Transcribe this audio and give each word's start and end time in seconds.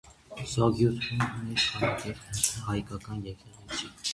Սոգյութլուն 0.53 1.21
ուներ 1.27 1.67
քարակերտ 1.75 2.43
հայկական 2.71 3.25
եկեղեցի։ 3.31 3.93